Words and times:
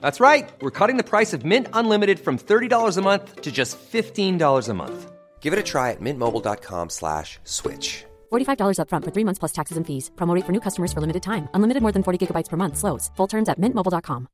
That's 0.00 0.20
right. 0.20 0.50
We're 0.60 0.70
cutting 0.70 0.98
the 0.98 1.02
price 1.02 1.32
of 1.32 1.46
Mint 1.46 1.68
Unlimited 1.72 2.20
from 2.20 2.36
$30 2.38 2.98
a 2.98 3.00
month 3.00 3.40
to 3.40 3.50
just 3.50 3.78
$15 3.78 4.68
a 4.68 4.74
month. 4.74 5.12
Give 5.40 5.54
it 5.54 5.58
a 5.58 5.62
try 5.62 5.92
at 5.92 6.00
mintmobile.com 6.00 6.90
slash 6.90 7.38
switch. 7.44 8.04
$45 8.30 8.78
upfront 8.80 9.04
for 9.04 9.12
three 9.14 9.24
months 9.24 9.38
plus 9.38 9.52
taxes 9.52 9.78
and 9.78 9.86
fees. 9.86 10.10
Promote 10.16 10.44
for 10.44 10.52
new 10.52 10.60
customers 10.60 10.92
for 10.92 11.00
limited 11.00 11.22
time. 11.22 11.48
Unlimited 11.54 11.80
more 11.80 11.92
than 11.92 12.02
40 12.02 12.18
gigabytes 12.26 12.50
per 12.50 12.58
month. 12.58 12.76
Slows. 12.76 13.10
Full 13.16 13.28
terms 13.28 13.48
at 13.48 13.58
mintmobile.com. 13.58 14.28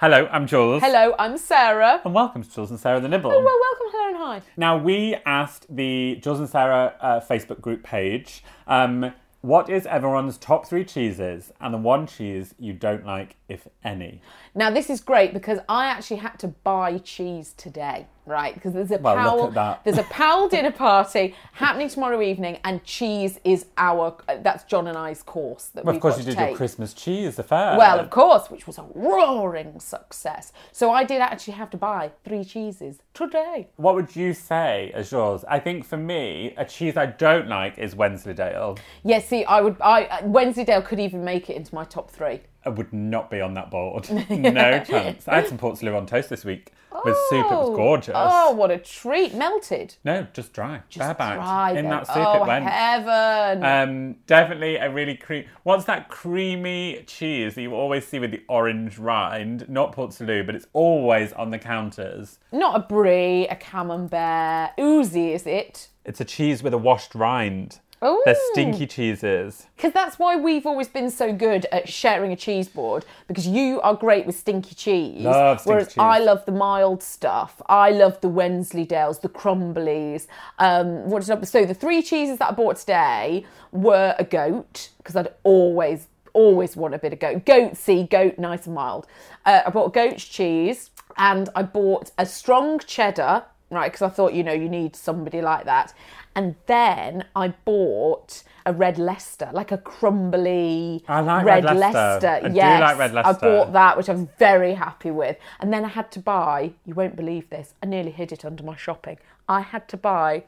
Hello, 0.00 0.28
I'm 0.30 0.46
Jules. 0.46 0.80
Hello, 0.80 1.12
I'm 1.18 1.36
Sarah. 1.38 2.00
And 2.04 2.14
welcome 2.14 2.44
to 2.44 2.50
Jules 2.50 2.70
and 2.70 2.78
Sarah 2.78 3.00
the 3.00 3.08
Nibble. 3.08 3.32
Oh, 3.32 3.42
well, 3.42 3.58
welcome, 3.60 3.86
hello, 3.90 4.08
and 4.08 4.16
hi. 4.16 4.42
Now, 4.56 4.78
we 4.78 5.16
asked 5.26 5.66
the 5.68 6.20
Jules 6.22 6.38
and 6.38 6.48
Sarah 6.48 6.94
uh, 7.00 7.18
Facebook 7.20 7.60
group 7.60 7.82
page 7.82 8.44
um, 8.68 9.12
what 9.40 9.70
is 9.70 9.86
everyone's 9.86 10.36
top 10.36 10.66
three 10.66 10.84
cheeses 10.84 11.52
and 11.60 11.72
the 11.72 11.78
one 11.78 12.06
cheese 12.06 12.54
you 12.58 12.72
don't 12.72 13.06
like, 13.06 13.36
if 13.48 13.68
any? 13.84 14.20
Now, 14.54 14.70
this 14.70 14.90
is 14.90 15.00
great 15.00 15.32
because 15.32 15.60
I 15.68 15.86
actually 15.86 16.16
had 16.16 16.38
to 16.40 16.48
buy 16.48 16.98
cheese 16.98 17.54
today, 17.56 18.06
right? 18.28 18.54
Because 18.54 18.72
there's 18.74 18.90
a 18.90 18.98
Well, 18.98 19.14
look 19.16 19.24
Powell, 19.24 19.46
at 19.48 19.54
that. 19.54 19.84
there's 19.84 19.98
a 19.98 20.02
Powell 20.04 20.48
dinner 20.48 20.70
party 20.70 21.34
happening 21.54 21.88
tomorrow 21.88 22.20
evening, 22.22 22.58
and 22.64 22.84
cheese 22.84 23.40
is 23.44 23.66
our 23.76 24.16
uh, 24.28 24.36
that's 24.42 24.64
John 24.64 24.86
and 24.86 24.96
I's 24.96 25.22
course 25.22 25.66
that 25.74 25.84
Well, 25.84 25.94
of 25.94 26.00
course, 26.00 26.18
you 26.18 26.24
did 26.24 26.36
take. 26.36 26.48
your 26.50 26.56
Christmas 26.56 26.94
cheese 26.94 27.38
affair. 27.38 27.76
Well, 27.78 27.98
of 27.98 28.10
course, 28.10 28.50
which 28.50 28.66
was 28.66 28.78
a 28.78 28.86
roaring 28.94 29.80
success. 29.80 30.52
So 30.72 30.90
I 30.90 31.04
did 31.04 31.20
actually 31.20 31.54
have 31.54 31.70
to 31.70 31.76
buy 31.76 32.10
three 32.24 32.44
cheeses 32.44 32.98
today. 33.14 33.68
What 33.76 33.94
would 33.94 34.14
you 34.14 34.34
say 34.34 34.92
as 34.94 35.10
yours? 35.10 35.44
I 35.48 35.58
think 35.58 35.84
for 35.84 35.96
me, 35.96 36.54
a 36.56 36.64
cheese 36.64 36.96
I 36.96 37.06
don't 37.06 37.48
like 37.48 37.78
is 37.78 37.94
Wensleydale. 37.94 38.78
Yeah, 39.04 39.20
see, 39.20 39.44
I 39.44 39.60
would. 39.60 39.76
I 39.80 40.04
uh, 40.04 40.26
Wensleydale 40.26 40.82
could 40.82 41.00
even 41.00 41.24
make 41.24 41.48
it 41.50 41.56
into 41.56 41.74
my 41.74 41.84
top 41.84 42.10
three. 42.10 42.40
I 42.64 42.70
would 42.70 42.92
not 42.92 43.30
be 43.30 43.40
on 43.40 43.54
that 43.54 43.70
board. 43.70 44.10
no 44.30 44.84
chance. 44.84 45.26
I 45.28 45.36
had 45.36 45.48
some 45.48 45.58
Portslade 45.58 45.96
on 45.96 46.06
toast 46.06 46.28
this 46.28 46.44
week 46.44 46.72
with 47.04 47.16
soup. 47.30 47.46
It 47.46 47.50
was 47.50 47.68
Oh, 47.70 47.76
gorgeous. 47.76 48.14
Oh, 48.16 48.50
what 48.52 48.70
a 48.72 48.78
treat! 48.78 49.32
Melted. 49.34 49.94
No, 50.04 50.26
just 50.32 50.52
dry. 50.52 50.82
Just 50.88 51.18
barebacked. 51.18 51.34
dry 51.36 51.72
In 51.72 51.88
that 51.88 52.06
soup 52.08 52.16
oh, 52.18 52.42
it 52.42 52.46
went. 52.46 52.64
heaven. 52.66 53.64
Um, 53.64 54.16
definitely 54.26 54.76
a 54.76 54.90
really 54.90 55.14
cream. 55.16 55.44
What's 55.62 55.84
that 55.84 56.08
creamy 56.08 57.04
cheese 57.06 57.54
that 57.54 57.62
you 57.62 57.74
always 57.74 58.06
see 58.06 58.18
with 58.18 58.32
the 58.32 58.42
orange 58.48 58.98
rind? 58.98 59.68
Not 59.68 59.92
Port 59.92 60.12
Salut, 60.12 60.44
but 60.46 60.54
it's 60.54 60.66
always 60.72 61.32
on 61.34 61.50
the 61.50 61.58
counters. 61.58 62.38
Not 62.52 62.74
a 62.76 62.80
brie, 62.80 63.46
a 63.48 63.56
camembert. 63.56 64.70
Oozy, 64.80 65.32
is 65.32 65.46
it? 65.46 65.88
It's 66.04 66.20
a 66.20 66.24
cheese 66.24 66.62
with 66.62 66.74
a 66.74 66.78
washed 66.78 67.14
rind. 67.14 67.80
Ooh. 68.04 68.22
They're 68.24 68.36
stinky 68.52 68.86
cheeses. 68.86 69.66
Because 69.76 69.92
that's 69.92 70.18
why 70.18 70.36
we've 70.36 70.66
always 70.66 70.88
been 70.88 71.10
so 71.10 71.32
good 71.32 71.66
at 71.72 71.88
sharing 71.88 72.32
a 72.32 72.36
cheese 72.36 72.68
board. 72.68 73.04
Because 73.26 73.46
you 73.46 73.80
are 73.80 73.94
great 73.94 74.26
with 74.26 74.36
stinky 74.36 74.74
cheese, 74.74 75.24
Love 75.24 75.60
stinky 75.60 75.70
whereas 75.70 75.88
cheese. 75.88 75.98
I 75.98 76.18
love 76.18 76.44
the 76.46 76.52
mild 76.52 77.02
stuff. 77.02 77.60
I 77.66 77.90
love 77.90 78.20
the 78.20 78.28
Wensleydales, 78.28 79.20
the 79.20 79.28
Crumblies. 79.28 80.26
Um, 80.58 81.08
what 81.10 81.24
did 81.24 81.36
I, 81.36 81.42
so 81.42 81.64
the 81.64 81.74
three 81.74 82.02
cheeses 82.02 82.38
that 82.38 82.50
I 82.50 82.52
bought 82.52 82.76
today 82.76 83.44
were 83.72 84.14
a 84.18 84.24
goat 84.24 84.90
because 84.98 85.16
I'd 85.16 85.32
always 85.42 86.06
always 86.34 86.76
want 86.76 86.94
a 86.94 86.98
bit 86.98 87.12
of 87.12 87.18
goat. 87.18 87.44
Goatsy, 87.44 88.08
goat, 88.08 88.38
nice 88.38 88.66
and 88.66 88.74
mild. 88.74 89.06
Uh, 89.44 89.62
I 89.66 89.70
bought 89.70 89.92
goat's 89.92 90.24
cheese 90.24 90.90
and 91.16 91.48
I 91.56 91.62
bought 91.62 92.12
a 92.16 92.24
strong 92.24 92.78
cheddar, 92.78 93.44
right? 93.70 93.90
Because 93.90 94.02
I 94.02 94.08
thought, 94.08 94.32
you 94.32 94.42
know, 94.42 94.52
you 94.52 94.68
need 94.68 94.96
somebody 94.96 95.40
like 95.40 95.64
that. 95.66 95.94
And 96.34 96.54
then 96.66 97.24
I 97.34 97.48
bought 97.48 98.42
a 98.64 98.72
red 98.72 98.98
Leicester, 98.98 99.50
like 99.52 99.72
a 99.72 99.78
crumbly 99.78 101.04
I 101.08 101.20
like 101.20 101.44
red 101.44 101.64
Leicester. 101.64 102.40
I 102.44 102.48
do 102.48 102.54
like 102.54 102.98
red 102.98 103.12
Leicester. 103.12 103.46
I 103.46 103.50
bought 103.50 103.72
that, 103.72 103.96
which 103.96 104.08
I'm 104.08 104.28
very 104.38 104.74
happy 104.74 105.10
with. 105.10 105.36
And 105.58 105.72
then 105.72 105.84
I 105.84 105.88
had 105.88 106.12
to 106.12 106.20
buy, 106.20 106.72
you 106.84 106.94
won't 106.94 107.16
believe 107.16 107.50
this, 107.50 107.74
I 107.82 107.86
nearly 107.86 108.10
hid 108.10 108.32
it 108.32 108.44
under 108.44 108.62
my 108.62 108.76
shopping. 108.76 109.18
I 109.48 109.62
had 109.62 109.88
to 109.88 109.96
buy 109.96 110.44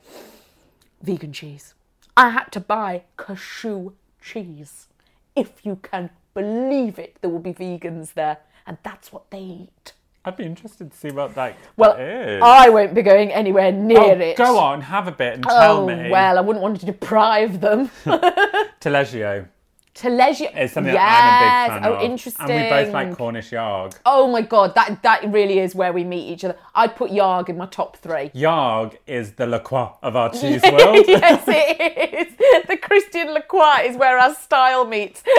vegan 1.03 1.33
cheese. 1.33 1.75
I 2.17 2.31
had 2.31 2.53
to 2.53 2.61
buy 2.61 3.05
cashew 3.17 3.93
cheese. 4.21 4.89
If 5.35 5.65
you 5.65 5.77
can 5.77 6.11
believe 6.35 6.99
it, 6.99 7.17
there 7.21 7.31
will 7.31 7.39
be 7.39 7.55
vegans 7.55 8.15
there. 8.15 8.39
And 8.67 8.77
that's 8.83 9.13
what 9.13 9.31
they 9.31 9.41
eat. 9.41 9.93
I'd 10.25 10.37
be 10.37 10.45
interested 10.45 10.91
to 10.91 10.97
see 10.97 11.11
what 11.11 11.35
that, 11.35 11.57
Well, 11.79 11.97
that 11.97 12.29
is. 12.29 12.43
I 12.45 12.69
won't 12.69 12.93
be 12.93 13.01
going 13.03 13.33
anywhere 13.33 13.73
near 13.73 13.99
Oh, 13.99 14.11
it. 14.11 14.37
Go 14.37 14.59
on, 14.59 14.83
have 14.83 15.09
a 15.09 15.13
bit 15.13 15.35
and 15.35 15.45
tell 15.45 15.79
Oh, 15.79 15.87
me. 15.87 16.11
well, 16.11 16.37
I 16.37 16.43
wouldn't 16.43 16.63
want 16.63 16.79
to 16.81 16.87
deprive 16.87 17.61
them. 17.63 17.91
Taleggio 18.81 19.47
Taleggio. 20.01 20.57
is 20.59 20.73
something 20.73 20.95
yes. 20.95 21.03
that 21.03 21.71
I'm 21.71 21.77
a 21.77 21.81
big 21.81 21.83
fan 21.83 21.93
oh, 21.93 21.97
of. 21.97 22.03
interesting. 22.03 22.51
And 22.51 22.63
we 22.63 22.71
both 22.71 22.93
like 22.95 23.17
Cornish 23.17 23.51
yarg. 23.51 23.99
Oh 24.07 24.27
my 24.29 24.41
god, 24.41 24.75
that 24.75 25.03
that 25.03 25.31
really 25.31 25.59
is 25.59 25.75
where 25.75 25.93
we 25.93 26.05
meet 26.05 26.27
each 26.33 26.45
other. 26.45 26.57
I'd 26.75 26.97
put 26.97 27.11
Yarg 27.11 27.51
in 27.51 27.59
my 27.59 27.67
top 27.67 27.99
three. 27.99 28.31
Yarg 28.31 28.97
is 29.07 29.33
the 29.33 29.47
La 29.47 29.59
Croix 29.59 29.93
of 30.03 30.17
our 30.17 30.31
cheese 30.41 30.63
world. 30.63 31.05
yes, 31.07 31.45
it 31.47 32.15
is. 32.15 32.67
The 32.67 32.77
Christian 32.79 33.35
Lacroix 33.35 33.83
is 33.85 33.97
where 33.97 34.19
our 34.19 34.35
style 34.35 34.87
meets. 34.87 35.23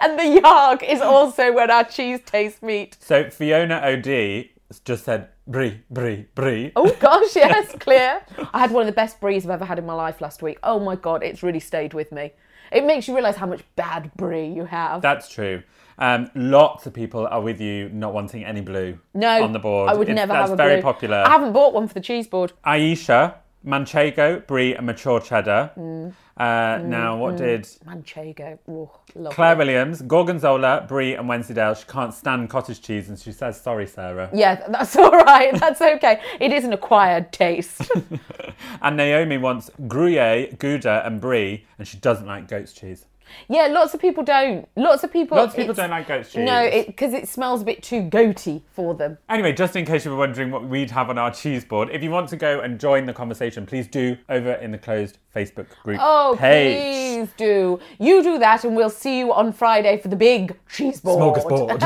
and 0.00 0.18
the 0.18 0.40
Yarg 0.40 0.82
is 0.82 1.00
also 1.00 1.52
where 1.52 1.70
our 1.70 1.84
cheese 1.84 2.20
tastes 2.24 2.62
meet. 2.62 2.96
So 3.00 3.30
Fiona 3.30 3.80
OD 3.84 4.48
just 4.84 5.04
said 5.04 5.28
brie, 5.46 5.80
brie, 5.90 6.26
brie. 6.34 6.72
Oh 6.76 6.94
gosh, 7.00 7.34
yes, 7.36 7.74
clear. 7.80 8.20
I 8.52 8.58
had 8.60 8.70
one 8.70 8.82
of 8.82 8.86
the 8.86 8.92
best 8.92 9.20
bries 9.20 9.44
I've 9.44 9.50
ever 9.50 9.64
had 9.64 9.78
in 9.78 9.86
my 9.86 9.94
life 9.94 10.20
last 10.20 10.42
week. 10.42 10.58
Oh 10.62 10.78
my 10.78 10.94
god, 10.94 11.22
it's 11.22 11.42
really 11.42 11.60
stayed 11.60 11.94
with 11.94 12.12
me. 12.12 12.32
It 12.72 12.84
makes 12.84 13.08
you 13.08 13.14
realise 13.14 13.36
how 13.36 13.46
much 13.46 13.62
bad 13.76 14.10
brie 14.16 14.46
you 14.46 14.64
have. 14.64 15.02
That's 15.02 15.28
true. 15.28 15.62
Um, 15.98 16.30
lots 16.34 16.86
of 16.86 16.94
people 16.94 17.26
are 17.26 17.40
with 17.40 17.60
you 17.60 17.88
not 17.88 18.14
wanting 18.14 18.44
any 18.44 18.60
blue 18.60 18.98
no, 19.14 19.42
on 19.42 19.52
the 19.52 19.58
board. 19.58 19.90
I 19.90 19.94
would 19.94 20.02
It's- 20.08 20.14
never 20.14 20.32
that's 20.32 20.50
have 20.50 20.52
a 20.52 20.56
very 20.62 20.76
blue. 20.76 20.82
popular. 20.82 21.24
I 21.26 21.30
haven't 21.30 21.52
bought 21.52 21.74
one 21.74 21.88
for 21.88 21.94
the 21.94 22.00
cheese 22.00 22.28
board. 22.28 22.52
Aisha, 22.64 23.34
Manchego, 23.66 24.46
brie, 24.46 24.74
and 24.74 24.86
mature 24.86 25.20
cheddar. 25.20 25.72
Mm. 25.76 26.14
Uh, 26.36 26.78
now, 26.84 27.16
what 27.16 27.36
did 27.36 27.62
Manchego. 27.84 28.58
Oh, 28.68 28.92
lovely. 29.16 29.34
Claire 29.34 29.56
Williams, 29.56 30.02
Gorgonzola, 30.02 30.84
brie, 30.86 31.14
and 31.14 31.28
Wensleydale? 31.28 31.74
She 31.74 31.84
can't 31.86 32.14
stand 32.14 32.48
cottage 32.48 32.80
cheese, 32.80 33.08
and 33.08 33.18
she 33.18 33.32
says, 33.32 33.60
"Sorry, 33.60 33.86
Sarah." 33.86 34.30
Yeah, 34.32 34.64
that's 34.68 34.94
all 35.02 35.10
right. 35.10 35.58
That's 35.58 35.80
okay. 35.80 36.20
It 36.40 36.52
is 36.52 36.64
an 36.64 36.72
acquired 36.72 37.32
taste. 37.32 37.82
And 38.82 38.96
Naomi 38.96 39.38
wants 39.38 39.70
Gruyere, 39.88 40.52
Gouda, 40.58 41.02
and 41.04 41.20
brie, 41.20 41.64
and 41.78 41.86
she 41.86 41.96
doesn't 41.96 42.26
like 42.26 42.48
goat's 42.48 42.72
cheese. 42.72 43.06
Yeah, 43.48 43.66
lots 43.66 43.94
of 43.94 44.00
people 44.00 44.22
don't. 44.22 44.68
Lots 44.76 45.04
of 45.04 45.12
people. 45.12 45.36
Lots 45.36 45.52
of 45.52 45.56
people 45.58 45.74
don't 45.74 45.90
like 45.90 46.08
goat's 46.08 46.32
cheese. 46.32 46.44
No, 46.44 46.70
because 46.86 47.12
it, 47.14 47.28
smells 47.28 47.62
a 47.62 47.64
bit 47.64 47.82
too 47.82 48.02
goaty 48.02 48.62
for 48.72 48.94
them. 48.94 49.18
Anyway, 49.28 49.52
just 49.52 49.76
in 49.76 49.84
case 49.84 50.04
you 50.04 50.10
were 50.10 50.16
wondering 50.16 50.50
what 50.50 50.64
we'd 50.64 50.90
have 50.90 51.10
on 51.10 51.18
our 51.18 51.30
cheese 51.30 51.64
board, 51.64 51.90
if 51.92 52.02
you 52.02 52.10
want 52.10 52.28
to 52.30 52.36
go 52.36 52.60
and 52.60 52.78
join 52.80 53.06
the 53.06 53.12
conversation, 53.12 53.66
please 53.66 53.86
do 53.86 54.16
over 54.28 54.52
in 54.54 54.70
the 54.72 54.78
closed 54.78 55.18
Facebook 55.34 55.66
group 55.82 55.98
Oh, 56.00 56.36
page. 56.38 56.76
please 56.76 57.34
do. 57.36 57.80
You 57.98 58.22
do 58.22 58.38
that, 58.38 58.64
and 58.64 58.74
we'll 58.76 58.90
see 58.90 59.18
you 59.18 59.32
on 59.32 59.52
Friday 59.52 59.98
for 59.98 60.08
the 60.08 60.16
big 60.16 60.56
cheese 60.70 61.00
board. 61.00 61.36
Smorgasbord. 61.36 61.80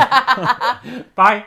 Bye. 1.15 1.47